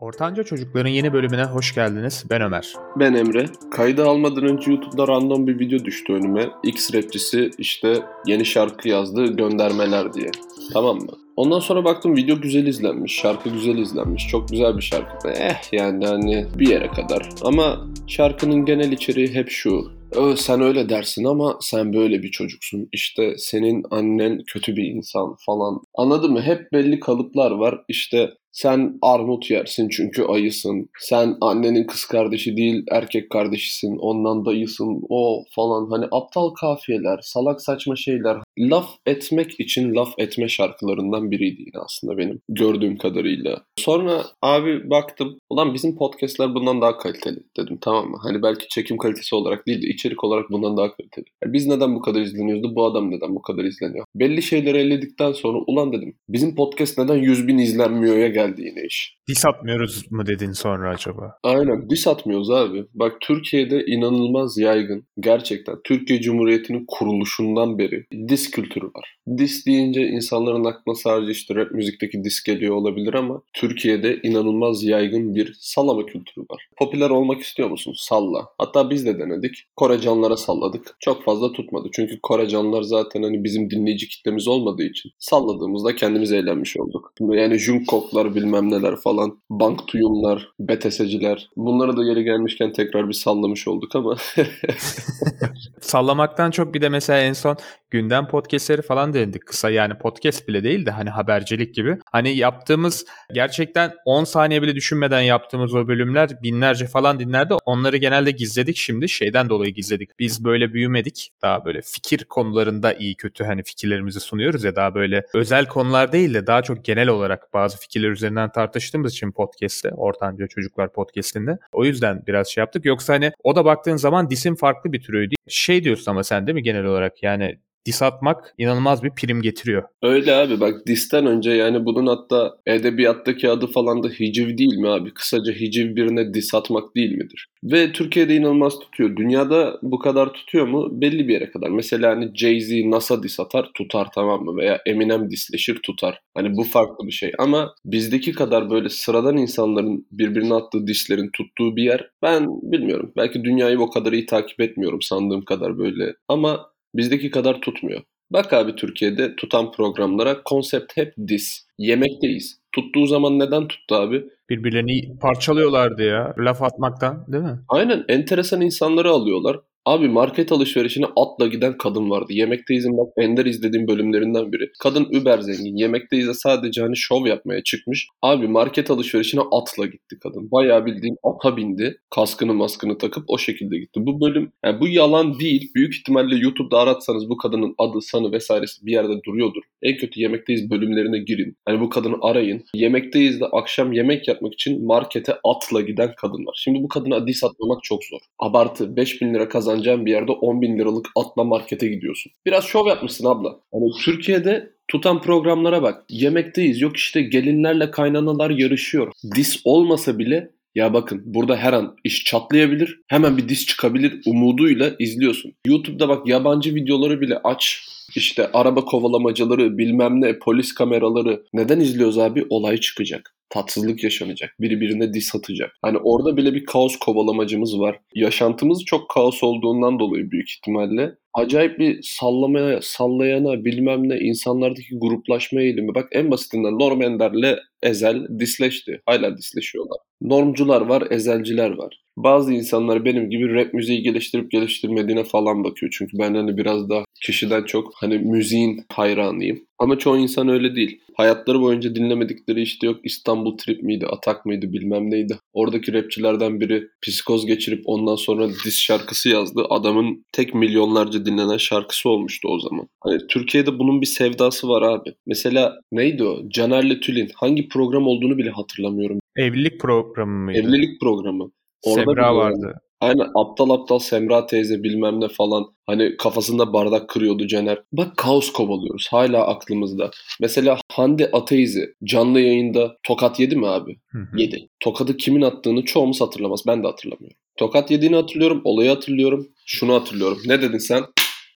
[0.00, 2.24] Ortanca Çocukların yeni bölümüne hoş geldiniz.
[2.30, 2.72] Ben Ömer.
[2.96, 3.46] Ben Emre.
[3.70, 6.48] Kaydı almadan önce YouTube'da random bir video düştü önüme.
[6.64, 10.30] X rapçisi işte yeni şarkı yazdı göndermeler diye.
[10.72, 11.12] Tamam mı?
[11.36, 14.28] Ondan sonra baktım video güzel izlenmiş, şarkı güzel izlenmiş.
[14.28, 15.28] Çok güzel bir şarkı.
[15.28, 17.28] Eh yani hani bir yere kadar.
[17.42, 19.90] Ama şarkının genel içeriği hep şu.
[20.16, 22.88] Ö, sen öyle dersin ama sen böyle bir çocuksun.
[22.92, 25.80] İşte senin annen kötü bir insan falan.
[25.94, 26.42] Anladın mı?
[26.42, 27.84] Hep belli kalıplar var.
[27.88, 30.90] İşte sen armut yersin çünkü ayısın.
[30.98, 33.96] Sen annenin kız kardeşi değil erkek kardeşisin.
[33.96, 35.02] Ondan dayısın.
[35.08, 38.36] O falan hani aptal kafiyeler, salak saçma şeyler.
[38.60, 43.62] Laf etmek için laf etme şarkılarından biriydi yine aslında benim gördüğüm kadarıyla.
[43.76, 45.38] Sonra abi baktım.
[45.50, 48.18] Ulan bizim podcastler bundan daha kaliteli dedim tamam mı?
[48.22, 51.24] Hani belki çekim kalitesi olarak değil de içerik olarak bundan daha kaliteli.
[51.44, 54.04] Yani biz neden bu kadar izleniyoruz bu adam neden bu kadar izleniyor?
[54.14, 58.86] Belli şeyleri elledikten sonra ulan dedim bizim podcast neden 100 bin izlenmiyor ya geldi yine
[58.86, 59.16] iş.
[59.28, 61.34] Dis atmıyoruz mu dedin sonra acaba?
[61.42, 62.84] Aynen dis atmıyoruz abi.
[62.94, 65.04] Bak Türkiye'de inanılmaz yaygın.
[65.20, 68.04] Gerçekten Türkiye Cumhuriyeti'nin kuruluşundan beri
[68.50, 69.16] kültürü var.
[69.38, 75.34] Dis deyince insanların aklına sadece işte rap müzikteki dis geliyor olabilir ama Türkiye'de inanılmaz yaygın
[75.34, 76.68] bir sallama kültürü var.
[76.76, 77.94] Popüler olmak istiyor musun?
[77.96, 78.48] Salla.
[78.58, 79.64] Hatta biz de denedik.
[79.76, 80.96] Korecanlara salladık.
[81.00, 81.88] Çok fazla tutmadı.
[81.92, 87.12] Çünkü Korecanlar zaten hani bizim dinleyici kitlemiz olmadığı için salladığımızda kendimiz eğlenmiş olduk.
[87.20, 91.48] Yani Jungkook'lar bilmem neler falan, Bank Tuyumlar, BTS'ciler.
[91.56, 94.16] Bunları da yeri gelmişken tekrar bir sallamış olduk ama.
[95.80, 97.56] Sallamaktan çok bir de mesela en son
[97.90, 99.46] gündem podcastleri falan denedik.
[99.46, 101.98] Kısa yani podcast bile değil de hani habercilik gibi.
[102.12, 107.54] Hani yaptığımız gerçekten 10 saniye bile düşünmeden yaptığımız o bölümler binlerce falan dinlerdi.
[107.64, 109.08] Onları genelde gizledik şimdi.
[109.08, 110.18] Şeyden dolayı gizledik.
[110.18, 111.32] Biz böyle büyümedik.
[111.42, 116.34] Daha böyle fikir konularında iyi kötü hani fikirlerimizi sunuyoruz ya daha böyle özel konular değil
[116.34, 121.58] de daha çok genel olarak bazı fikirler üzerinden tartıştığımız için podcast'te Ortanca Çocuklar podcast'inde.
[121.72, 122.84] O yüzden biraz şey yaptık.
[122.84, 125.34] Yoksa hani o da baktığın zaman disin farklı bir türüydü.
[125.48, 129.82] Şey diyorsun ama sen değil mi genel olarak yani dis atmak inanılmaz bir prim getiriyor.
[130.02, 134.88] Öyle abi bak disten önce yani bunun hatta edebiyattaki adı falan da hiciv değil mi
[134.88, 135.14] abi?
[135.14, 137.46] Kısaca hiciv birine dis atmak değil midir?
[137.64, 139.16] Ve Türkiye'de inanılmaz tutuyor.
[139.16, 140.88] Dünyada bu kadar tutuyor mu?
[141.00, 141.68] Belli bir yere kadar.
[141.70, 144.56] Mesela hani Jay-Z NASA dis atar tutar tamam mı?
[144.56, 146.20] Veya Eminem disleşir tutar.
[146.34, 147.32] Hani bu farklı bir şey.
[147.38, 153.12] Ama bizdeki kadar böyle sıradan insanların birbirine attığı dislerin tuttuğu bir yer ben bilmiyorum.
[153.16, 156.14] Belki dünyayı o kadar iyi takip etmiyorum sandığım kadar böyle.
[156.28, 158.02] Ama bizdeki kadar tutmuyor.
[158.30, 161.66] Bak abi Türkiye'de tutan programlara konsept hep dis.
[161.78, 162.60] Yemekteyiz.
[162.72, 164.24] Tuttuğu zaman neden tuttu abi?
[164.50, 167.58] Birbirlerini parçalıyorlardı ya laf atmaktan değil mi?
[167.68, 169.60] Aynen enteresan insanları alıyorlar.
[169.90, 172.32] Abi market alışverişine atla giden kadın vardı.
[172.32, 174.70] Yemekteyiz'in bak ender izlediğim bölümlerinden biri.
[174.82, 175.76] Kadın über zengin.
[175.76, 178.08] Yemekteyiz'e sadece hani şov yapmaya çıkmış.
[178.22, 180.50] Abi market alışverişine atla gitti kadın.
[180.50, 181.96] Bayağı bildiğin ata bindi.
[182.10, 184.00] Kaskını maskını takıp o şekilde gitti.
[184.06, 185.70] Bu bölüm yani bu yalan değil.
[185.74, 189.62] Büyük ihtimalle YouTube'da aratsanız bu kadının adı, sanı vesairesi bir yerde duruyordur.
[189.82, 191.56] En kötü Yemekteyiz bölümlerine girin.
[191.64, 192.64] Hani bu kadını arayın.
[192.74, 196.54] Yemekteyiz de akşam yemek yapmak için markete atla giden kadın var.
[196.64, 198.20] Şimdi bu kadına dis atmamak çok zor.
[198.38, 198.96] Abartı.
[198.96, 202.32] 5000 lira kazan kazanacağın bir yerde 10 bin liralık atla markete gidiyorsun.
[202.46, 203.60] Biraz şov yapmışsın abla.
[203.72, 206.04] Hani Türkiye'de tutan programlara bak.
[206.08, 206.80] Yemekteyiz.
[206.80, 209.12] Yok işte gelinlerle kaynanalar yarışıyor.
[209.36, 213.00] Dis olmasa bile ya bakın burada her an iş çatlayabilir.
[213.08, 215.52] Hemen bir dis çıkabilir umuduyla izliyorsun.
[215.66, 217.86] YouTube'da bak yabancı videoları bile aç.
[218.16, 221.42] İşte araba kovalamacaları, bilmem ne, polis kameraları.
[221.52, 222.46] Neden izliyoruz abi?
[222.50, 224.56] Olay çıkacak tatsızlık yaşanacak.
[224.60, 225.76] Biri birine dis atacak.
[225.82, 227.98] Hani orada bile bir kaos kovalamacımız var.
[228.14, 235.60] Yaşantımız çok kaos olduğundan dolayı büyük ihtimalle acayip bir sallamaya, sallayana bilmem ne insanlardaki gruplaşma
[235.60, 235.94] eğilimi.
[235.94, 239.00] Bak en basitinden Norm Ender'le Ezel disleşti.
[239.06, 239.98] Hala disleşiyorlar.
[240.22, 242.00] Normcular var, ezelciler var.
[242.16, 245.92] Bazı insanlar benim gibi rap müziği geliştirip geliştirmediğine falan bakıyor.
[245.98, 249.60] Çünkü ben hani biraz daha kişiden çok hani müziğin hayranıyım.
[249.78, 251.00] Ama çoğu insan öyle değil.
[251.14, 255.38] Hayatları boyunca dinlemedikleri işte yok İstanbul Trip miydi, Atak mıydı bilmem neydi.
[255.52, 259.66] Oradaki rapçilerden biri psikoz geçirip ondan sonra diss şarkısı yazdı.
[259.70, 262.88] Adamın tek milyonlarca dinlenen şarkısı olmuştu o zaman.
[263.00, 265.14] Hani Türkiye'de bunun bir sevdası var abi.
[265.26, 266.48] Mesela neydi o?
[266.48, 267.30] Caner'le Tülin.
[267.34, 269.18] Hangi program olduğunu bile hatırlamıyorum.
[269.36, 270.58] Evlilik programı mıydı?
[270.58, 271.50] Evlilik programı.
[271.82, 272.80] Orada Semra vardı.
[273.00, 275.66] Aynen aptal aptal Semra teyze bilmem ne falan.
[275.86, 277.82] Hani kafasında bardak kırıyordu Caner.
[277.92, 279.08] Bak kaos kovalıyoruz.
[279.10, 280.10] Hala aklımızda.
[280.40, 283.96] Mesela Hande Ateizi canlı yayında tokat yedi mi abi?
[284.08, 284.40] Hı hı.
[284.40, 284.68] Yedi.
[284.80, 286.62] Tokadı kimin attığını çoğumuz hatırlamaz.
[286.66, 287.36] Ben de hatırlamıyorum.
[287.56, 288.60] Tokat yediğini hatırlıyorum.
[288.64, 289.48] Olayı hatırlıyorum.
[289.66, 290.38] Şunu hatırlıyorum.
[290.46, 291.04] Ne dedin sen?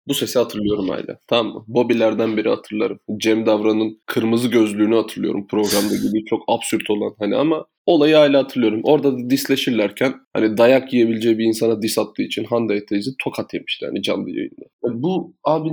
[0.07, 1.19] Bu sesi hatırlıyorum hala.
[1.27, 1.65] Tamam mı?
[1.67, 2.99] Bobby'lerden biri hatırlarım.
[3.17, 8.81] Cem Davran'ın kırmızı gözlüğünü hatırlıyorum programda gibi çok absürt olan hani ama Olayı hala hatırlıyorum.
[8.83, 13.85] Orada da disleşirlerken hani dayak yiyebileceği bir insana dis attığı için Hande teyze tokat yemişti
[13.85, 14.65] hani canlı yayında.
[14.85, 15.69] E bu abi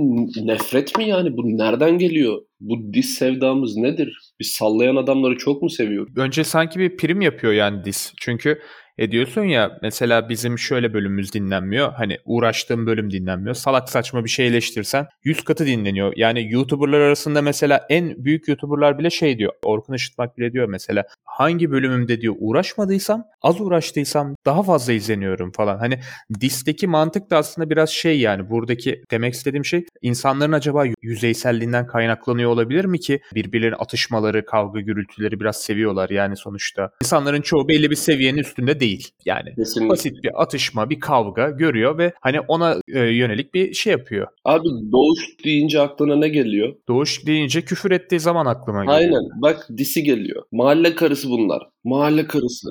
[0.47, 1.37] nefret mi yani?
[1.37, 2.41] Bu nereden geliyor?
[2.59, 4.33] Bu dis sevdamız nedir?
[4.39, 6.17] Biz sallayan adamları çok mu seviyoruz?
[6.17, 8.13] Önce sanki bir prim yapıyor yani dis.
[8.17, 8.59] Çünkü
[9.01, 11.93] ediyorsun ya mesela bizim şöyle bölümümüz dinlenmiyor.
[11.93, 13.55] Hani uğraştığım bölüm dinlenmiyor.
[13.55, 16.13] Salak saçma bir şey eleştirsen 100 katı dinleniyor.
[16.15, 19.53] Yani YouTuber'lar arasında mesela en büyük YouTuber'lar bile şey diyor.
[19.63, 25.77] Orkun Işıtmak bile diyor mesela hangi bölümümde diyor uğraşmadıysam az uğraştıysam daha fazla izleniyorum falan.
[25.77, 25.99] Hani
[26.41, 32.49] disteki mantık da aslında biraz şey yani buradaki demek istediğim şey insanların acaba yüzeyselliğinden kaynaklanıyor
[32.49, 36.91] olabilir mi ki birbirlerinin atışmaları, kavga gürültüleri biraz seviyorlar yani sonuçta.
[37.03, 38.90] insanların çoğu belli bir seviyenin üstünde değil.
[39.25, 39.89] Yani Kesinlikle.
[39.89, 44.27] basit bir atışma, bir kavga görüyor ve hani ona e, yönelik bir şey yapıyor.
[44.45, 46.75] Abi doğuş deyince aklına ne geliyor?
[46.87, 48.99] Doğuş deyince küfür ettiği zaman aklıma geliyor.
[48.99, 49.41] Aynen.
[49.41, 50.43] Bak disi geliyor.
[50.51, 51.63] Mahalle karısı bunlar.
[51.83, 52.69] Mahalle karısı.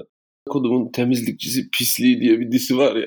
[0.48, 3.06] Kodumun temizlikçisi pisliği diye bir disi var ya.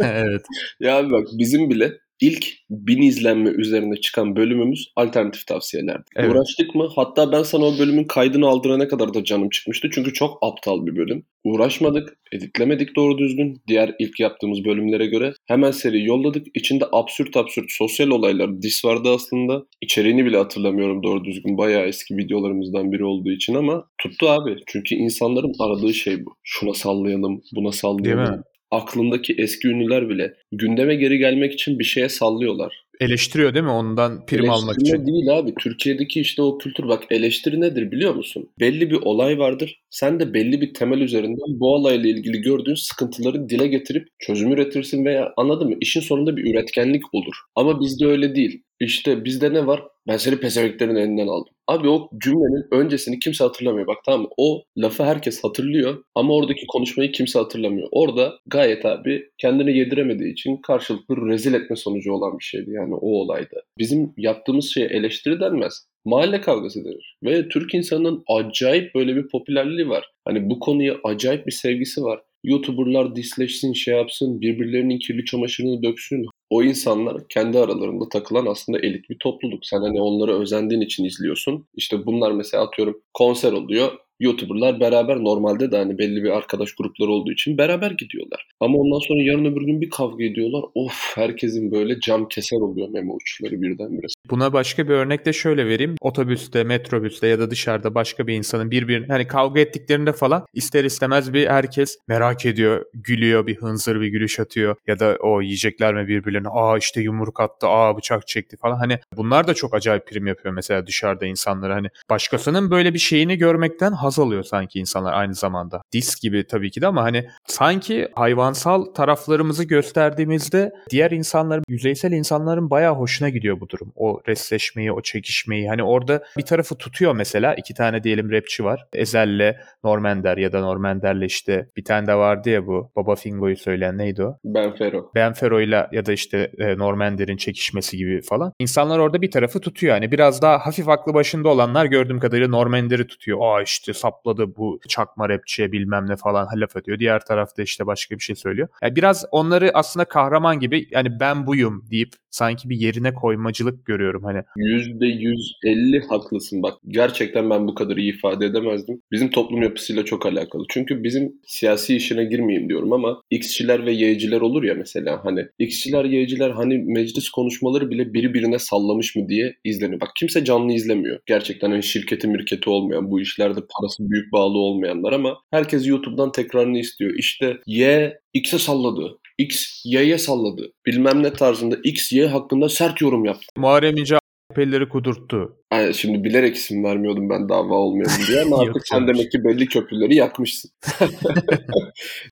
[0.00, 0.42] evet.
[0.80, 6.04] ya bak bizim bile ilk bin izlenme üzerine çıkan bölümümüz alternatif tavsiyelerdi.
[6.16, 6.30] Evet.
[6.30, 6.88] Uğraştık mı?
[6.96, 9.88] Hatta ben sana o bölümün kaydını aldırana kadar da canım çıkmıştı.
[9.92, 11.26] Çünkü çok aptal bir bölüm.
[11.44, 13.62] Uğraşmadık, editlemedik doğru düzgün.
[13.68, 16.46] Diğer ilk yaptığımız bölümlere göre hemen seri yolladık.
[16.54, 19.64] İçinde absürt absürt sosyal olaylar, dis vardı aslında.
[19.80, 21.58] İçeriğini bile hatırlamıyorum doğru düzgün.
[21.58, 24.56] Bayağı eski videolarımızdan biri olduğu için ama tuttu abi.
[24.66, 26.36] Çünkü insanların aradığı şey bu.
[26.42, 28.26] Şuna sallayalım, buna sallayalım.
[28.26, 28.42] Değil mi?
[28.74, 32.84] Aklındaki eski ünlüler bile gündeme geri gelmek için bir şeye sallıyorlar.
[33.00, 35.06] Eleştiriyor değil mi ondan prim almak için?
[35.06, 35.54] değil abi.
[35.60, 38.50] Türkiye'deki işte o kültür bak eleştiri nedir biliyor musun?
[38.60, 39.80] Belli bir olay vardır.
[39.90, 45.04] Sen de belli bir temel üzerinden bu olayla ilgili gördüğün sıkıntıları dile getirip çözüm üretirsin
[45.04, 45.76] veya anladın mı?
[45.80, 47.34] İşin sonunda bir üretkenlik olur.
[47.54, 48.62] Ama bizde öyle değil.
[48.80, 49.82] İşte bizde ne var?
[50.08, 51.54] Ben seni pezevenklerin elinden aldım.
[51.66, 53.86] Abi o cümlenin öncesini kimse hatırlamıyor.
[53.86, 54.28] Bak tamam mı?
[54.36, 57.88] O lafı herkes hatırlıyor ama oradaki konuşmayı kimse hatırlamıyor.
[57.90, 63.08] Orada gayet abi kendini yediremediği için karşılıklı rezil etme sonucu olan bir şeydi yani o
[63.08, 63.62] olayda.
[63.78, 65.86] Bizim yaptığımız şeye eleştiri denmez.
[66.04, 67.16] Mahalle kavgası denir.
[67.24, 70.10] Ve Türk insanının acayip böyle bir popülerliği var.
[70.24, 72.20] Hani bu konuya acayip bir sevgisi var.
[72.44, 76.26] YouTuber'lar disleşsin, şey yapsın, birbirlerinin kirli çamaşırını döksün.
[76.50, 79.66] O insanlar kendi aralarında takılan aslında elit bir topluluk.
[79.66, 81.66] Sen hani onları özendiğin için izliyorsun.
[81.74, 83.92] İşte bunlar mesela atıyorum konser oluyor.
[84.20, 88.46] YouTuber'lar beraber normalde de hani belli bir arkadaş grupları olduğu için beraber gidiyorlar.
[88.60, 90.64] Ama ondan sonra yarın öbür gün bir kavga ediyorlar.
[90.74, 94.06] Of herkesin böyle cam keser oluyor memo uçları birdenbire.
[94.30, 95.94] Buna başka bir örnek de şöyle vereyim.
[96.00, 101.32] Otobüste, metrobüste ya da dışarıda başka bir insanın birbirine hani kavga ettiklerinde falan ister istemez
[101.32, 106.08] bir herkes merak ediyor, gülüyor, bir hınzır bir gülüş atıyor ya da o yiyecekler mi
[106.08, 108.76] birbirlerine aa işte yumruk attı, aa bıçak çekti falan.
[108.76, 113.36] Hani bunlar da çok acayip prim yapıyor mesela dışarıda insanlar hani başkasının böyle bir şeyini
[113.36, 115.82] görmekten haz alıyor sanki insanlar aynı zamanda.
[115.92, 122.70] Disk gibi tabii ki de ama hani sanki hayvansal taraflarımızı gösterdiğimizde diğer insanların, yüzeysel insanların
[122.70, 123.92] bayağı hoşuna gidiyor bu durum.
[123.96, 125.68] O resleşmeyi, o çekişmeyi.
[125.68, 127.54] Hani orada bir tarafı tutuyor mesela.
[127.54, 128.86] iki tane diyelim rapçi var.
[128.92, 133.98] Ezel'le Normender ya da Normender'le işte bir tane de vardı ya bu Baba Fingo'yu söyleyen
[133.98, 134.38] neydi o?
[134.44, 135.10] Ben Fero.
[135.14, 138.52] Ben Fero'yla ya da işte e, Normender'in çekişmesi gibi falan.
[138.58, 139.94] İnsanlar orada bir tarafı tutuyor.
[139.94, 143.38] Hani biraz daha hafif aklı başında olanlar gördüğüm kadarıyla Normender'i tutuyor.
[143.40, 146.98] Aa işte sapladı bu çakma rapçiye bilmem ne falan laf atıyor.
[146.98, 148.68] Diğer tarafta işte başka bir şey söylüyor.
[148.82, 154.24] Yani biraz onları aslında kahraman gibi yani ben buyum deyip sanki bir yerine koymacılık görüyorum
[154.24, 154.42] hani.
[154.56, 156.74] %150 haklısın bak.
[156.88, 159.00] Gerçekten ben bu kadar iyi ifade edemezdim.
[159.12, 160.64] Bizim toplum yapısıyla çok alakalı.
[160.70, 166.04] Çünkü bizim siyasi işine girmeyeyim diyorum ama X'çiler ve Y'ciler olur ya mesela hani X'çiler,
[166.04, 170.00] Y'ciler hani meclis konuşmaları bile biri birine sallamış mı diye izleniyor.
[170.00, 171.20] Bak kimse canlı izlemiyor.
[171.26, 176.78] Gerçekten hani şirketi mirketi olmayan bu işlerde parası büyük bağlı olmayanlar ama herkes YouTube'dan tekrarını
[176.78, 177.14] istiyor.
[177.18, 179.18] İşte Y X'e salladı.
[179.38, 180.72] X, Y'ye salladı.
[180.86, 183.46] Bilmem ne tarzında X, Y hakkında sert yorum yaptı.
[183.56, 184.16] Muharrem İnce
[184.50, 185.56] AKP'lileri kudurttu.
[185.74, 189.66] Yani şimdi bilerek isim vermiyordum ben dava olmayalım diye ama artık sen demek ki belli
[189.66, 190.70] köprüleri yakmışsın.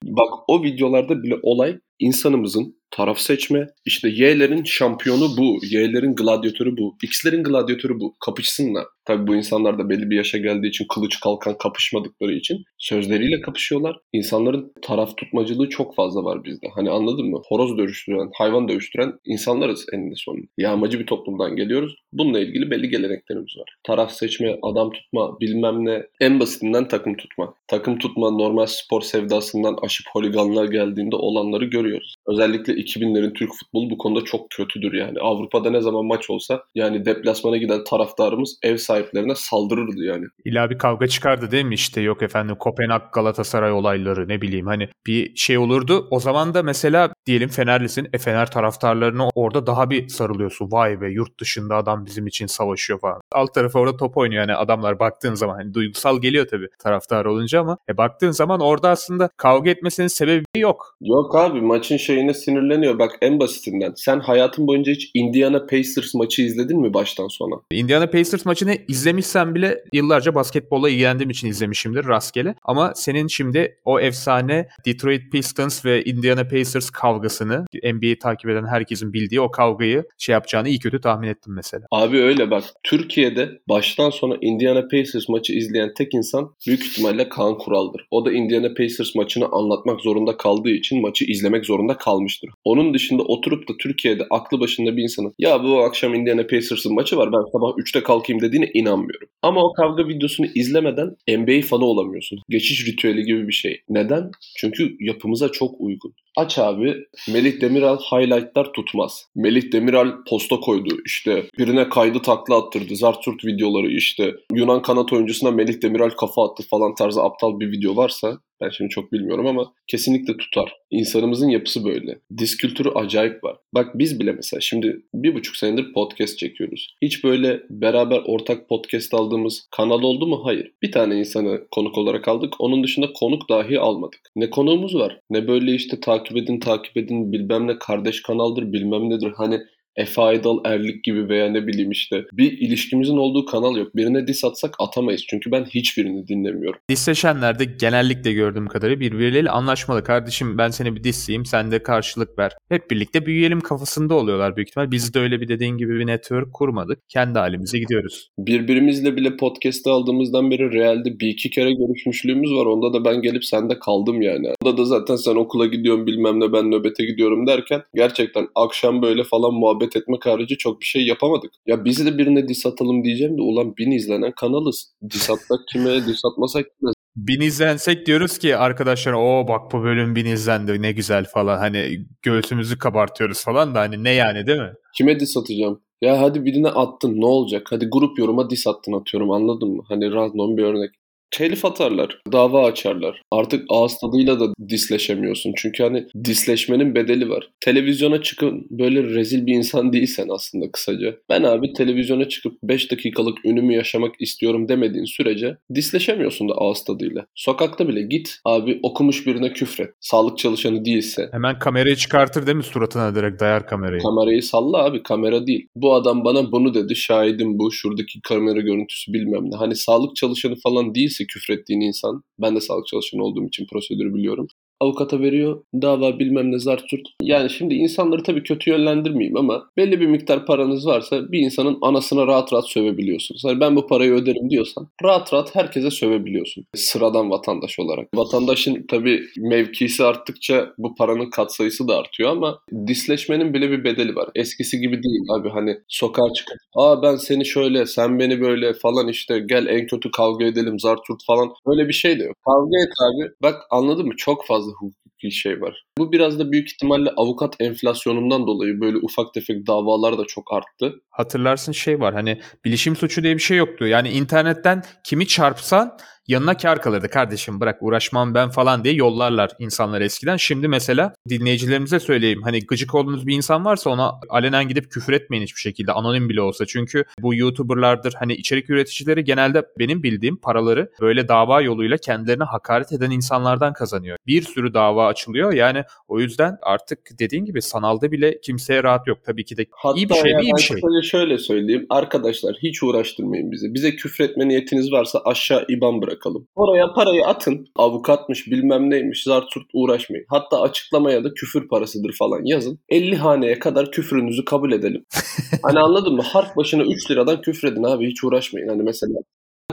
[0.05, 3.67] Bak o videolarda bile olay insanımızın taraf seçme.
[3.85, 5.59] İşte Y'lerin şampiyonu bu.
[5.71, 6.97] Y'lerin gladyatörü bu.
[7.03, 8.15] X'lerin gladyatörü bu.
[8.25, 8.85] Kapışsınlar.
[9.05, 13.97] Tabii bu insanlar da belli bir yaşa geldiği için kılıç kalkan kapışmadıkları için sözleriyle kapışıyorlar.
[14.13, 16.67] İnsanların taraf tutmacılığı çok fazla var bizde.
[16.75, 17.43] Hani anladın mı?
[17.49, 20.47] Horoz dövüştüren, hayvan dövüştüren insanlarız eninde sonunda.
[20.59, 21.95] Yağmacı bir toplumdan geliyoruz.
[22.13, 23.77] Bununla ilgili belli gelenekler karakterimiz var.
[23.85, 26.03] Taraf seçme, adam tutma, bilmem ne.
[26.21, 27.55] En basitinden takım tutma.
[27.69, 32.15] Takım tutma normal spor sevdasından aşıp holiganlığa geldiğinde olanları görüyoruz.
[32.27, 35.21] Özellikle 2000'lerin Türk futbolu bu konuda çok kötüdür yani.
[35.21, 40.25] Avrupa'da ne zaman maç olsa yani deplasmana giden taraftarımız ev sahiplerine saldırırdı yani.
[40.45, 44.89] İlla bir kavga çıkardı değil mi işte yok efendim Kopenhag Galatasaray olayları ne bileyim hani
[45.07, 46.09] bir şey olurdu.
[46.11, 48.09] O zaman da mesela diyelim Fenerlisin.
[48.13, 50.73] E Fener taraftarlarına orada daha bir sarılıyorsun.
[50.73, 53.22] Vay be yurt dışında adam bizim için savaşıyor falan.
[53.33, 55.55] Alt tarafı orada top oynuyor yani adamlar baktığın zaman.
[55.55, 60.45] Hani duygusal geliyor tabii taraftar olunca ama e baktığın zaman orada aslında kavga etmesinin sebebi
[60.57, 60.97] yok.
[61.01, 62.99] Yok abi maçın şeyine sinirleniyor.
[62.99, 63.93] Bak en basitinden.
[63.97, 67.55] Sen hayatın boyunca hiç Indiana Pacers maçı izledin mi baştan sona?
[67.71, 72.55] Indiana Pacers maçını izlemişsem bile yıllarca basketbolla ilgilendiğim için izlemişimdir rastgele.
[72.65, 79.13] Ama senin şimdi o efsane Detroit Pistons ve Indiana Pacers kavgasını NBA'yi takip eden herkesin
[79.13, 81.87] bildiği o kavgayı şey yapacağını iyi kötü tahmin ettim mesela.
[81.91, 82.65] Abi öyle bak.
[83.13, 88.07] Türkiye'de baştan sona Indiana Pacers maçı izleyen tek insan büyük ihtimalle Kaan Kural'dır.
[88.11, 92.51] O da Indiana Pacers maçını anlatmak zorunda kaldığı için maçı izlemek zorunda kalmıştır.
[92.65, 97.17] Onun dışında oturup da Türkiye'de aklı başında bir insanın ya bu akşam Indiana Pacers'ın maçı
[97.17, 99.29] var ben sabah 3'te kalkayım dediğine inanmıyorum.
[99.43, 102.39] Ama o kavga videosunu izlemeden NBA fanı olamıyorsun.
[102.49, 103.81] Geçiş ritüeli gibi bir şey.
[103.89, 104.31] Neden?
[104.57, 106.15] Çünkü yapımıza çok uygun.
[106.37, 106.95] Aç abi
[107.29, 109.27] Melih Demiral highlightlar tutmaz.
[109.35, 112.97] Melih Demiral posta koydu işte birine kaydı takla attırdı.
[112.97, 117.97] Zarturt videoları işte Yunan kanat oyuncusuna Melih Demiral kafa attı falan tarzı aptal bir video
[117.97, 120.73] varsa ben şimdi çok bilmiyorum ama kesinlikle tutar.
[120.91, 122.19] İnsanımızın yapısı böyle.
[122.39, 123.57] Disk kültürü acayip var.
[123.75, 126.97] Bak biz bile mesela şimdi bir buçuk senedir podcast çekiyoruz.
[127.03, 130.41] Hiç böyle beraber ortak podcast aldığımız kanal oldu mu?
[130.45, 130.73] Hayır.
[130.83, 132.55] Bir tane insanı konuk olarak aldık.
[132.59, 134.21] Onun dışında konuk dahi almadık.
[134.37, 139.11] Ne konuğumuz var ne böyle işte takip edin takip edin bilmem ne kardeş kanaldır bilmem
[139.11, 139.33] nedir.
[139.37, 139.61] Hani
[139.97, 143.97] Efe Aydal Erlik gibi veya ne bileyim işte bir ilişkimizin olduğu kanal yok.
[143.97, 146.81] Birine dis atsak atamayız çünkü ben hiçbirini dinlemiyorum.
[146.91, 150.05] Disleşenler de genellikle gördüğüm kadarıyla birbirleriyle anlaşmalı.
[150.05, 152.53] Kardeşim ben seni bir disleyeyim sen de karşılık ver.
[152.69, 154.91] Hep birlikte büyüyelim kafasında oluyorlar büyük ihtimal.
[154.91, 156.99] Biz de öyle bir dediğin gibi bir network kurmadık.
[157.09, 158.31] Kendi halimize gidiyoruz.
[158.39, 162.67] Birbirimizle bile podcast'te aldığımızdan beri realde bir iki kere görüşmüşlüğümüz var.
[162.67, 164.49] Onda da ben gelip sende kaldım yani.
[164.63, 169.25] Onda da zaten sen okula gidiyorsun bilmem ne ben nöbete gidiyorum derken gerçekten akşam böyle
[169.25, 171.53] falan muhabbet muhabbet etmek harici çok bir şey yapamadık.
[171.67, 174.93] Ya biz de birine dis atalım diyeceğim de ulan bin izlenen kanalız.
[175.11, 176.93] Dis atsak kime, dis atmasak kime?
[177.17, 182.07] Bin izlensek diyoruz ki arkadaşlar o bak bu bölüm bin izlendi ne güzel falan hani
[182.23, 184.73] göğsümüzü kabartıyoruz falan da hani ne yani değil mi?
[184.97, 185.81] Kime dis atacağım?
[186.03, 187.67] Ya hadi birine attın ne olacak?
[187.71, 189.83] Hadi grup yoruma dis attın atıyorum anladın mı?
[189.89, 190.91] Hani random bir örnek
[191.33, 193.23] telif atarlar, dava açarlar.
[193.31, 195.53] Artık ağız tadıyla da disleşemiyorsun.
[195.57, 197.51] Çünkü hani disleşmenin bedeli var.
[197.61, 201.17] Televizyona çıkın böyle rezil bir insan değilsen aslında kısaca.
[201.29, 207.27] Ben abi televizyona çıkıp 5 dakikalık ünümü yaşamak istiyorum demediğin sürece disleşemiyorsun da ağız tadıyla.
[207.35, 209.91] Sokakta bile git abi okumuş birine küfret.
[210.01, 211.29] Sağlık çalışanı değilse.
[211.33, 214.03] Hemen kamerayı çıkartır değil mi suratına direkt dayar kamerayı.
[214.03, 215.67] Kamerayı salla abi kamera değil.
[215.75, 219.57] Bu adam bana bunu dedi şahidim bu şuradaki kamera görüntüsü bilmem ne.
[219.57, 224.47] Hani sağlık çalışanı falan değilse küfrettiğin insan, ben de sağlık çalışanı olduğum için prosedürü biliyorum
[224.83, 225.63] avukata veriyor.
[225.83, 227.09] Dava bilmem ne zart surt.
[227.23, 232.27] Yani şimdi insanları tabii kötü yönlendirmeyeyim ama belli bir miktar paranız varsa bir insanın anasına
[232.27, 233.43] rahat rahat sövebiliyorsunuz.
[233.45, 236.65] Hani ben bu parayı öderim diyorsan rahat rahat herkese sövebiliyorsun.
[236.75, 238.09] Sıradan vatandaş olarak.
[238.15, 244.29] Vatandaşın tabii mevkisi arttıkça bu paranın katsayısı da artıyor ama disleşmenin bile bir bedeli var.
[244.35, 249.09] Eskisi gibi değil abi hani sokağa çıkıp aa ben seni şöyle sen beni böyle falan
[249.09, 252.37] işte gel en kötü kavga edelim zart surt falan öyle bir şey de yok.
[252.45, 253.33] Kavga et abi.
[253.43, 254.15] Bak anladın mı?
[254.17, 255.85] Çok fazla hukuki şey var.
[255.99, 261.01] Bu biraz da büyük ihtimalle avukat enflasyonundan dolayı böyle ufak tefek davalar da çok arttı.
[261.11, 263.87] Hatırlarsın şey var hani bilişim suçu diye bir şey yoktu.
[263.87, 265.97] Yani internetten kimi çarpsan
[266.29, 267.09] yanına kar kalırdı.
[267.09, 270.37] Kardeşim bırak uğraşmam ben falan diye yollarlar insanlar eskiden.
[270.37, 272.41] Şimdi mesela dinleyicilerimize söyleyeyim.
[272.43, 275.93] Hani gıcık olduğunuz bir insan varsa ona alenen gidip küfür etmeyin hiçbir şekilde.
[275.93, 276.67] Anonim bile olsa.
[276.67, 282.93] Çünkü bu YouTuber'lardır hani içerik üreticileri genelde benim bildiğim paraları böyle dava yoluyla kendilerine hakaret
[282.93, 284.19] eden insanlardan kazanıyor.
[284.27, 285.53] Bir sürü dava açılıyor.
[285.53, 289.19] Yani o yüzden artık dediğin gibi sanalda bile kimseye rahat yok.
[289.25, 290.81] Tabii ki de Hatta iyi bir şey mi iyi bir şey.
[291.03, 291.87] şöyle söyleyeyim.
[291.91, 293.75] Arkadaşlar hiç uğraştırmayın bizi.
[293.75, 296.49] Bize küfretme niyetiniz varsa aşağı IBAN bırakalım.
[296.55, 297.67] Oraya parayı atın.
[297.77, 300.27] Avukatmış bilmem neymiş zart surt uğraşmayın.
[300.29, 302.79] Hatta açıklamaya da küfür parasıdır falan yazın.
[302.89, 305.05] 50 haneye kadar küfrünüzü kabul edelim.
[305.63, 306.23] hani anladın mı?
[306.23, 308.69] Harf başına 3 liradan küfredin abi hiç uğraşmayın.
[308.69, 309.19] Hani mesela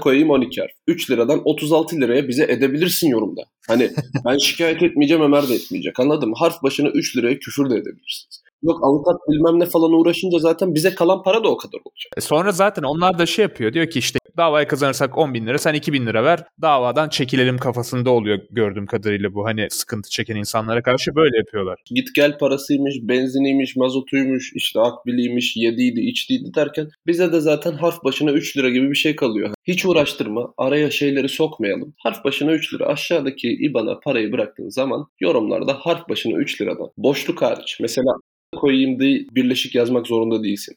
[0.02, 0.72] koyayım 12 harf.
[0.88, 3.42] 3 liradan 36 liraya bize edebilirsin yorumda.
[3.68, 3.92] Hani
[4.26, 6.36] ben şikayet etmeyeceğim Ömer de etmeyecek anladın mı?
[6.38, 8.42] Harf başına 3 liraya küfür de edebilirsiniz.
[8.64, 12.12] Yok avukat bilmem ne falan uğraşınca zaten bize kalan para da o kadar olacak.
[12.18, 13.74] E sonra zaten onlar da şey yapıyor.
[13.74, 16.44] Diyor ki işte davayı kazanırsak 10 bin lira sen 2 bin lira ver.
[16.62, 19.46] Davadan çekilelim kafasında oluyor gördüğüm kadarıyla bu.
[19.46, 21.80] Hani sıkıntı çeken insanlara karşı böyle yapıyorlar.
[21.86, 28.32] Git gel parasıymış, benziniymiş, mazotuymuş, işte akbiliymiş, yediydi, içtiydi derken bize de zaten harf başına
[28.32, 29.54] 3 lira gibi bir şey kalıyor.
[29.68, 31.94] Hiç uğraştırma, araya şeyleri sokmayalım.
[31.98, 32.86] Harf başına 3 lira.
[32.86, 36.90] Aşağıdaki IBAN'a parayı bıraktığın zaman yorumlarda harf başına 3 liradan.
[36.98, 37.78] Boşluk hariç.
[37.82, 38.14] Mesela
[38.56, 40.76] koyayım diye birleşik yazmak zorunda değilsin.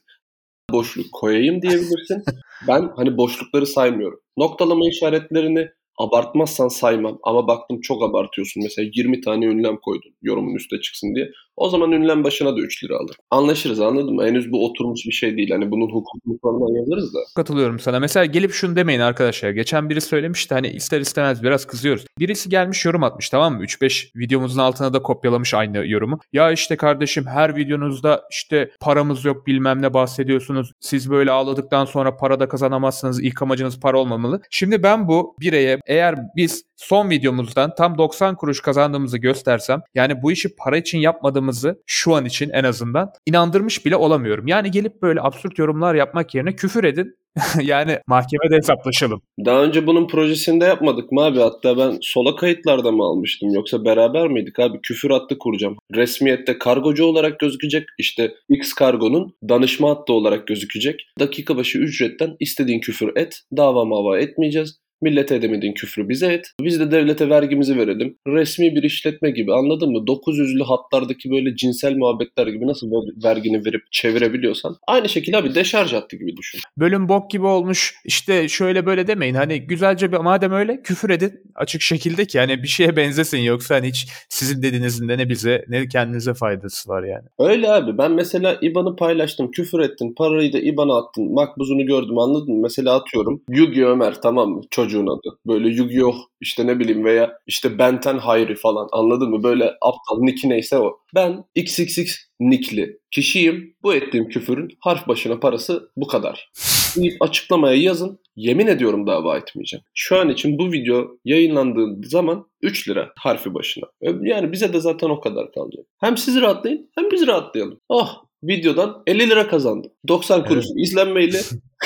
[0.71, 2.23] Boşluk koyayım diyebilirsin.
[2.67, 4.19] ben hani boşlukları saymıyorum.
[4.37, 8.63] Noktalama işaretlerini abartmazsan saymam ama baktım çok abartıyorsun.
[8.63, 11.31] Mesela 20 tane ünlem koydun yorumun üstüne çıksın diye.
[11.55, 13.15] O zaman ünlem başına da 3 lira alır.
[13.31, 14.25] Anlaşırız anladın mı?
[14.25, 15.51] Henüz bu oturmuş bir şey değil.
[15.51, 17.19] Hani bunun hukukunu falan yazarız da.
[17.35, 17.99] Katılıyorum sana.
[17.99, 19.49] Mesela gelip şunu demeyin arkadaşlar.
[19.49, 22.05] Geçen biri söylemişti hani ister istemez biraz kızıyoruz.
[22.19, 23.63] Birisi gelmiş yorum atmış tamam mı?
[23.63, 26.19] 3-5 videomuzun altına da kopyalamış aynı yorumu.
[26.33, 30.71] Ya işte kardeşim her videonuzda işte paramız yok bilmem ne bahsediyorsunuz.
[30.79, 33.23] Siz böyle ağladıktan sonra para da kazanamazsınız.
[33.23, 34.41] İlk amacınız para olmamalı.
[34.49, 40.31] Şimdi ben bu bireye eğer biz son videomuzdan tam 90 kuruş kazandığımızı göstersem yani bu
[40.31, 40.97] işi para için
[41.43, 44.47] yapmadığımızı şu an için en azından inandırmış bile olamıyorum.
[44.47, 47.15] Yani gelip böyle absürt yorumlar yapmak yerine küfür edin.
[47.61, 49.21] yani mahkemede hesaplaşalım.
[49.45, 51.39] Daha önce bunun projesinde yapmadık mı abi?
[51.39, 54.81] Hatta ben sola kayıtlarda mı almıştım yoksa beraber miydik abi?
[54.81, 55.77] Küfür hattı kuracağım.
[55.95, 57.83] Resmiyette kargocu olarak gözükecek.
[57.99, 61.01] İşte X kargonun danışma hattı olarak gözükecek.
[61.19, 63.41] Dakika başı ücretten istediğin küfür et.
[63.57, 64.82] Dava mava etmeyeceğiz.
[65.03, 66.51] Millete edemediğin küfrü bize et.
[66.61, 68.17] Biz de devlete vergimizi verelim.
[68.27, 69.97] Resmi bir işletme gibi anladın mı?
[69.97, 72.87] 900'lü hatlardaki böyle cinsel muhabbetler gibi nasıl
[73.23, 76.59] vergini verip çevirebiliyorsan aynı şekilde abi deşarj hattı gibi düşün.
[76.77, 79.35] Bölüm bok gibi olmuş işte şöyle böyle demeyin.
[79.35, 83.75] Hani güzelce bir madem öyle küfür edin açık şekilde ki yani bir şeye benzesin yoksa
[83.75, 87.23] hani hiç sizin dediğinizin de ne bize ne kendinize faydası var yani.
[87.39, 92.55] Öyle abi ben mesela IBAN'ı paylaştım küfür ettin parayı da IBAN'a attın makbuzunu gördüm anladın
[92.55, 92.61] mı?
[92.61, 95.37] Mesela atıyorum Yugi Ömer tamam mı çocuk çocuğun adı.
[95.47, 99.43] Böyle Yu-Gi-Oh işte ne bileyim veya işte Benten Hayri falan anladın mı?
[99.43, 100.97] Böyle aptal nicki neyse o.
[101.15, 103.75] Ben XXX nickli kişiyim.
[103.83, 106.51] Bu ettiğim küfürün harf başına parası bu kadar.
[106.95, 108.19] Deyip açıklamaya yazın.
[108.35, 109.83] Yemin ediyorum dava etmeyeceğim.
[109.93, 113.85] Şu an için bu video yayınlandığı zaman 3 lira harfi başına.
[114.01, 115.85] Yani bize de zaten o kadar kalacak.
[115.99, 117.79] Hem siz rahatlayın hem biz rahatlayalım.
[117.89, 119.91] Oh videodan 50 lira kazandım.
[120.07, 120.87] 90 kuruş evet.
[120.87, 121.39] izlenmeyle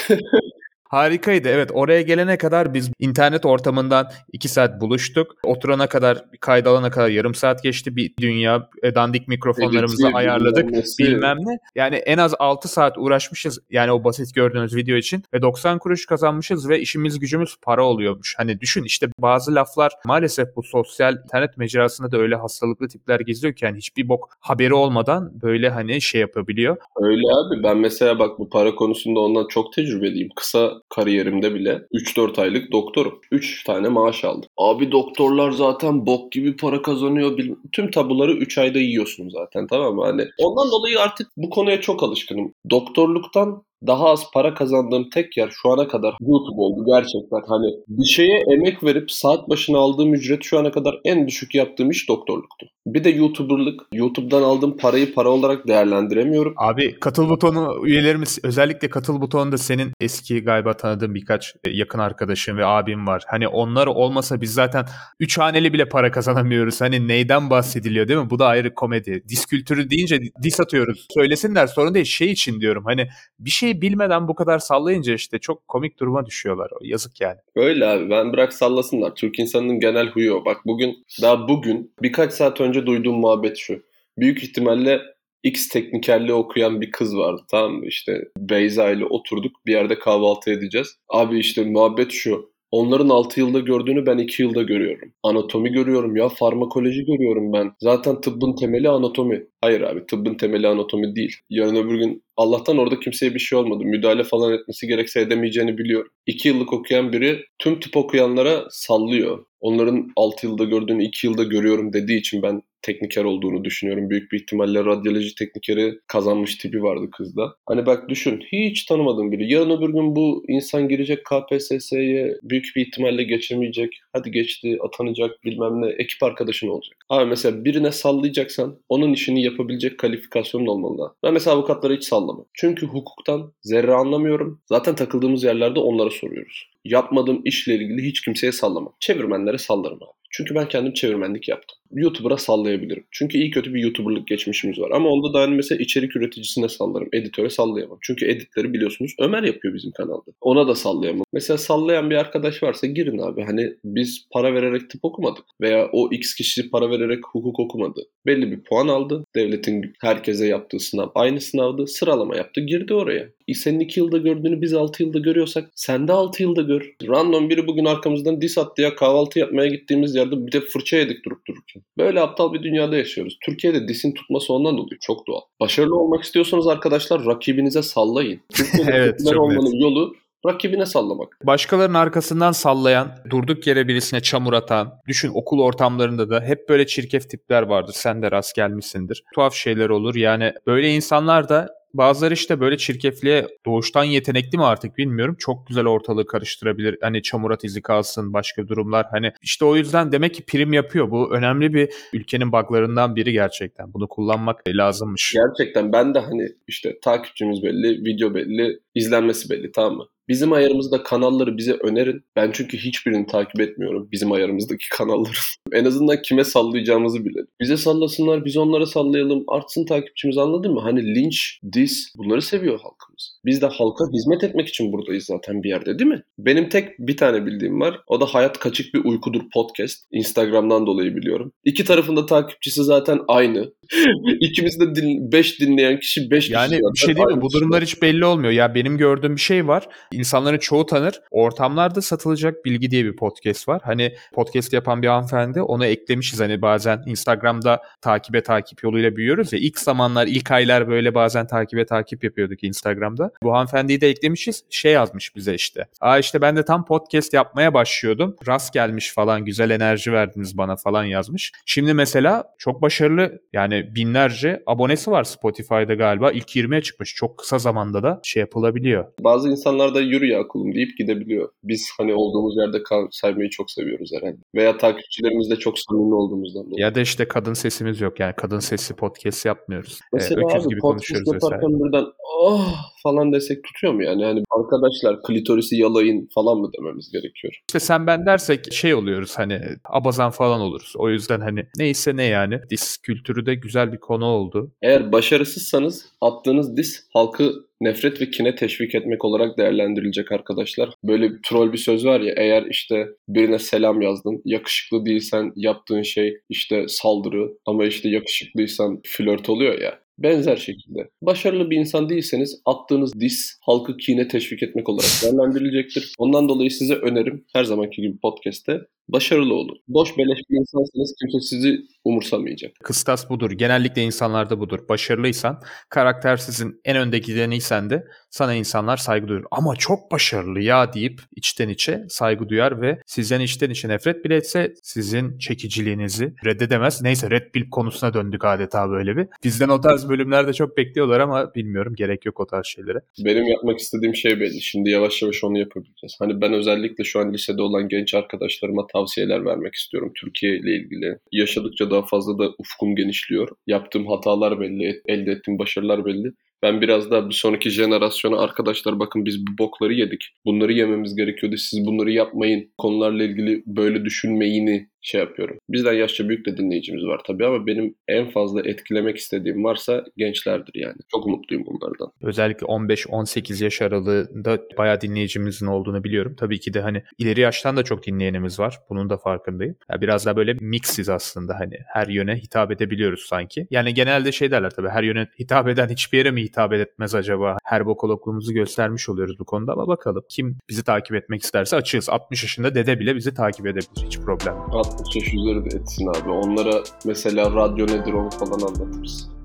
[0.90, 1.50] Harikaydı.
[1.50, 5.36] Evet oraya gelene kadar biz internet ortamından 2 saat buluştuk.
[5.44, 7.96] Oturana kadar kayda alana kadar yarım saat geçti.
[7.96, 10.70] Bir dünya e, dandik mikrofonlarımızı evet, ayarladık.
[11.00, 11.60] Bilmem ne.
[11.76, 13.60] Yani en az 6 saat uğraşmışız.
[13.70, 15.24] Yani o basit gördüğünüz video için.
[15.34, 18.36] Ve 90 kuruş kazanmışız ve işimiz gücümüz para oluyormuş.
[18.38, 23.54] Hani düşün işte bazı laflar maalesef bu sosyal internet mecrasında da öyle hastalıklı tipler geziyor
[23.54, 26.78] ki yani hiçbir bok haberi olmadan böyle hani şey yapabiliyor.
[26.96, 30.30] Öyle abi ben mesela bak bu para konusunda ondan çok tecrübeliyim.
[30.36, 33.22] Kısa kariyerimde bile 3-4 aylık doktorum.
[33.32, 34.50] 3 tane maaş aldım.
[34.58, 37.38] Abi doktorlar zaten bok gibi para kazanıyor.
[37.72, 40.06] Tüm tabuları 3 ayda yiyorsun zaten tamam mı?
[40.06, 42.54] Hani ondan dolayı artık bu konuya çok alışkınım.
[42.70, 47.42] Doktorluktan daha az para kazandığım tek yer şu ana kadar YouTube oldu gerçekten.
[47.48, 51.92] Hani bir şeye emek verip saat başına aldığım ücret şu ana kadar en düşük yaptığım
[51.92, 52.68] iş doktorluktu.
[52.86, 53.82] Bir de YouTuber'lık.
[53.94, 56.54] YouTube'dan aldığım parayı para olarak değerlendiremiyorum.
[56.58, 62.58] Abi katıl butonu üyelerimiz özellikle katıl butonunda senin eski galiba tanıdığın birkaç e, yakın arkadaşın
[62.58, 63.24] ve abim var.
[63.28, 64.86] Hani onlar olmasa biz zaten
[65.20, 66.82] 3 haneli bile para kazanamıyoruz.
[66.82, 68.30] Hani neyden bahsediliyor değil mi?
[68.30, 69.24] Bu da ayrı komedi.
[69.30, 71.08] Dis kültürü deyince dis atıyoruz.
[71.14, 72.06] Söylesinler sorun değil.
[72.06, 73.08] Şey için diyorum hani
[73.40, 76.72] bir şey şeyi bilmeden bu kadar sallayınca işte çok komik duruma düşüyorlar.
[76.82, 77.38] Yazık yani.
[77.56, 79.16] Öyle abi ben bırak sallasınlar.
[79.16, 80.46] Türk insanının genel huyu o.
[80.46, 83.84] Bak bugün daha bugün birkaç saat önce duyduğum muhabbet şu.
[84.18, 85.02] Büyük ihtimalle
[85.44, 87.86] X teknikerliği okuyan bir kız vardı tamam mı?
[87.86, 90.98] İşte Beyza ile oturduk bir yerde kahvaltı edeceğiz.
[91.10, 92.52] Abi işte muhabbet şu.
[92.72, 95.14] Onların 6 yılda gördüğünü ben 2 yılda görüyorum.
[95.24, 97.72] Anatomi görüyorum ya, farmakoloji görüyorum ben.
[97.80, 99.44] Zaten tıbbın temeli anatomi.
[99.62, 101.36] Hayır abi tıbbın temeli anatomi değil.
[101.50, 103.84] Yarın öbür gün Allah'tan orada kimseye bir şey olmadı.
[103.86, 106.12] Müdahale falan etmesi gerekse edemeyeceğini biliyorum.
[106.26, 109.46] 2 yıllık okuyan biri tüm tıp okuyanlara sallıyor.
[109.60, 114.10] Onların 6 yılda gördüğünü 2 yılda görüyorum dediği için ben tekniker olduğunu düşünüyorum.
[114.10, 117.56] Büyük bir ihtimalle radyoloji teknikeri kazanmış tipi vardı kızda.
[117.66, 119.54] Hani bak düşün hiç tanımadığım biri.
[119.54, 124.00] Yarın öbür gün bu insan girecek KPSS'ye büyük bir ihtimalle geçemeyecek.
[124.14, 126.98] Hadi geçti atanacak bilmem ne ekip arkadaşın olacak.
[127.10, 131.14] Abi mesela birine sallayacaksan onun işini yapabilecek kalifikasyonun olmalı.
[131.24, 132.46] Ben mesela avukatlara hiç sallamam.
[132.54, 134.62] Çünkü hukuktan zerre anlamıyorum.
[134.66, 136.70] Zaten takıldığımız yerlerde onlara soruyoruz.
[136.86, 138.94] Yapmadığım işle ilgili hiç kimseye sallamam.
[139.00, 140.17] Çevirmenlere sallarım abi.
[140.30, 141.78] Çünkü ben kendim çevirmenlik yaptım.
[141.92, 143.04] YouTuber'a sallayabilirim.
[143.12, 144.92] Çünkü iyi kötü bir YouTuber'lık geçmişimiz var.
[144.92, 147.10] Ama onda da hani mesela içerik üreticisine sallarım.
[147.14, 147.98] Editöre sallayamam.
[148.02, 150.32] Çünkü editleri biliyorsunuz Ömer yapıyor bizim kanalda.
[150.42, 151.26] Ona da sallayamam.
[151.34, 153.44] Mesela sallayan bir arkadaş varsa girin abi.
[153.44, 155.46] Hani biz para vererek tıp okumadık.
[155.62, 158.02] Veya o X kişi para vererek hukuk okumadı.
[158.26, 159.24] Belli bir puan aldı.
[159.36, 161.88] Devletin herkese yaptığı sınav aynı sınavdı.
[161.88, 162.62] Sıralama yaptı.
[162.62, 163.30] Girdi oraya.
[163.48, 166.96] E senin 2 yılda gördüğünü biz 6 yılda görüyorsak sen de 6 yılda gör.
[167.08, 171.26] Random biri bugün arkamızdan dis attı ya kahvaltı yapmaya gittiğimiz yerde bir de fırça yedik
[171.26, 171.84] durup dururken.
[171.98, 173.38] Böyle aptal bir dünyada yaşıyoruz.
[173.46, 175.42] Türkiye'de disin tutması ondan dolayı çok doğal.
[175.60, 178.42] Başarılı olmak istiyorsanız arkadaşlar rakibinize sallayın.
[178.54, 180.14] Türkiye'de Evet, olmanın yolu
[180.46, 181.40] rakibine sallamak.
[181.44, 187.30] Başkalarının arkasından sallayan, durduk yere birisine çamur atan, düşün okul ortamlarında da hep böyle çirkef
[187.30, 187.94] tipler vardır.
[187.96, 189.24] Sen de rast gelmişsindir.
[189.36, 190.16] Tuhaf şeyler olur.
[190.16, 195.36] Yani böyle insanlar da Bazıları işte böyle çirkefliğe doğuştan yetenekli mi artık bilmiyorum.
[195.40, 196.98] Çok güzel ortalığı karıştırabilir.
[197.02, 199.06] Hani çamurat izi kalsın başka durumlar.
[199.12, 201.12] Hani işte o yüzden demek ki prim yapıyor.
[201.12, 203.94] Bu önemli bir ülkenin buglarından biri gerçekten.
[203.94, 205.34] Bunu kullanmak lazımmış.
[205.34, 210.08] Gerçekten ben de hani işte takipçimiz belli, video belli, izlenmesi belli tamam mı?
[210.30, 212.24] Bizim ayarımızda kanalları bize önerin.
[212.36, 215.38] Ben çünkü hiçbirini takip etmiyorum bizim ayarımızdaki kanalları.
[215.72, 217.48] en azından kime sallayacağımızı bilelim.
[217.62, 219.44] Bize sallasınlar, biz onlara sallayalım.
[219.48, 220.80] Artsın takipçimiz anladın mı?
[220.82, 223.40] Hani linç, dis bunları seviyor halkımız.
[223.46, 226.24] Biz de halka hizmet etmek için buradayız zaten bir yerde değil mi?
[226.40, 228.02] Benim tek bir tane bildiğim var.
[228.08, 230.06] O da Hayat Kaçık Bir Uykudur podcast.
[230.12, 231.52] Instagram'dan dolayı biliyorum.
[231.64, 233.74] İki tarafında takipçisi zaten aynı.
[234.40, 236.82] İkimiz de 5 din, beş dinleyen kişi 5 yani kişi.
[236.94, 237.42] bir şey değil mi?
[237.42, 238.52] Bu durumlar hiç belli olmuyor.
[238.52, 239.88] Ya benim gördüğüm bir şey var.
[240.18, 241.22] İnsanların çoğu tanır.
[241.32, 243.82] Ortamlarda satılacak bilgi diye bir podcast var.
[243.84, 246.40] Hani podcast yapan bir hanımefendi onu eklemişiz.
[246.40, 249.60] Hani bazen Instagram'da takibe takip yoluyla büyüyoruz ya.
[249.60, 253.32] İlk zamanlar, ilk aylar böyle bazen takibe takip yapıyorduk Instagram'da.
[253.44, 254.64] Bu hanımefendiyi de eklemişiz.
[254.70, 255.88] Şey yazmış bize işte.
[256.02, 258.36] Aa işte ben de tam podcast yapmaya başlıyordum.
[258.48, 261.52] Rast gelmiş falan güzel enerji verdiniz bana falan yazmış.
[261.66, 266.32] Şimdi mesela çok başarılı yani binlerce abonesi var Spotify'da galiba.
[266.32, 267.16] İlk 20'ye çıkmış.
[267.16, 269.06] Çok kısa zamanda da şey yapılabiliyor.
[269.20, 271.50] Bazı insanlar da yürü ya kulum deyip gidebiliyor.
[271.64, 274.38] Biz hani olduğumuz yerde kal saymayı çok seviyoruz herhalde.
[274.56, 276.82] Veya takipçilerimizle çok samimi olduğumuzdan dolayı.
[276.82, 280.00] Ya da işte kadın sesimiz yok yani kadın sesi podcast yapmıyoruz.
[280.14, 281.80] Mesela ee, öküz abi gibi podcast konuşuyoruz yaparken vesaire.
[281.80, 284.22] buradan oh falan desek tutuyor mu yani?
[284.22, 287.54] Yani arkadaşlar klitorisi yalayın falan mı dememiz gerekiyor?
[287.70, 290.94] İşte sen ben dersek şey oluyoruz hani abazan falan oluruz.
[290.98, 292.60] O yüzden hani neyse ne yani.
[292.70, 294.72] Dis kültürü de güzel bir konu oldu.
[294.82, 300.90] Eğer başarısızsanız attığınız dis halkı nefret ve kine teşvik etmek olarak değerlendirilecek arkadaşlar.
[301.04, 306.02] Böyle bir troll bir söz var ya eğer işte birine selam yazdın, yakışıklı değilsen yaptığın
[306.02, 310.00] şey işte saldırı ama işte yakışıklıysan flört oluyor ya.
[310.20, 311.10] Benzer şekilde.
[311.22, 316.14] Başarılı bir insan değilseniz attığınız dis halkı kine teşvik etmek olarak değerlendirilecektir.
[316.18, 319.78] Ondan dolayı size önerim her zamanki gibi podcast'te başarılı olun.
[319.88, 322.72] Boş beleş bir insansanız kimse sizi umursamayacak.
[322.84, 323.52] Kıstas budur.
[323.52, 324.80] Genellikle insanlarda budur.
[324.90, 329.44] Başarılıysan, karaktersizin en önde gideniysen de sana insanlar saygı duyar.
[329.52, 334.36] Ama çok başarılı ya deyip içten içe saygı duyar ve sizden içten içe nefret bile
[334.36, 337.02] etse sizin çekiciliğinizi reddedemez.
[337.02, 339.28] Neyse Red Pill konusuna döndük adeta böyle bir.
[339.44, 343.00] Bizden o tarz bölümlerde çok bekliyorlar ama bilmiyorum gerek yok o tarz şeylere.
[343.26, 344.62] Benim yapmak istediğim şey belli.
[344.62, 346.16] Şimdi yavaş yavaş onu yapabileceğiz.
[346.20, 351.18] Hani ben özellikle şu an lisede olan genç arkadaşlarıma tavsiyeler vermek istiyorum Türkiye ile ilgili.
[351.32, 353.50] Yaşadıkça daha fazla da ufkum genişliyor.
[353.68, 356.34] Yaptığım hatalar belli, elde ettiğim başarılar belli.
[356.64, 360.30] Ben biraz daha bir sonraki jenerasyona arkadaşlar bakın biz bu bokları yedik.
[360.46, 361.58] Bunları yememiz gerekiyordu.
[361.58, 362.72] Siz bunları yapmayın.
[362.78, 365.58] Konularla ilgili böyle düşünmeyini şey yapıyorum.
[365.70, 370.72] Bizden yaşça büyük de dinleyicimiz var tabii ama benim en fazla etkilemek istediğim varsa gençlerdir
[370.76, 370.96] yani.
[371.12, 372.12] Çok umutluyum bunlardan.
[372.22, 376.36] Özellikle 15-18 yaş aralığında bayağı dinleyicimizin olduğunu biliyorum.
[376.40, 378.80] Tabii ki de hani ileri yaştan da çok dinleyenimiz var.
[378.90, 379.76] Bunun da farkındayım.
[379.92, 383.68] Ya biraz daha böyle mixiz aslında hani her yöne hitap edebiliyoruz sanki.
[383.72, 387.58] Yani genelde şey derler tabii her yöne hitap eden hiçbir yere mi hitap etmez acaba?
[387.64, 390.24] Her bokologluğumuzu göstermiş oluyoruz bu konuda ama bakalım.
[390.30, 392.10] Kim bizi takip etmek isterse açığız.
[392.10, 394.06] 60 yaşında dede bile bizi takip edebilir.
[394.06, 394.87] Hiç problem yok.
[394.88, 396.30] 60 yaş üzeri de etsin abi.
[396.30, 399.30] Onlara mesela radyo nedir onu falan anlatırız.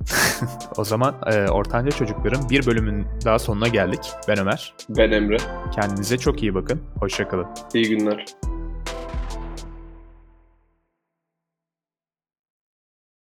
[0.76, 4.00] O zaman e, Ortanca Çocukların bir bölümün daha sonuna geldik.
[4.28, 4.74] Ben Ömer.
[4.88, 5.36] Ben Emre.
[5.74, 6.80] Kendinize çok iyi bakın.
[7.00, 7.46] Hoşçakalın.
[7.74, 8.26] İyi günler.